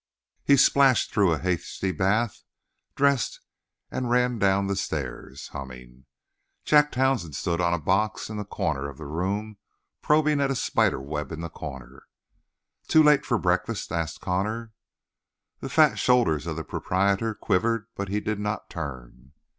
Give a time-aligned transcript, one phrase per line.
[0.43, 2.41] He splashed through a hasty bath,
[2.95, 3.39] dressed,
[3.91, 6.07] and ran down the stairs, humming.
[6.65, 9.59] Jack Townsend stood on a box in the corner of the room,
[10.01, 12.07] probing at a spider web in the corner.
[12.87, 14.71] "Too late for breakfast?" asked Connor.
[15.59, 19.33] The fat shoulders of the proprietor quivered, but he did not turn.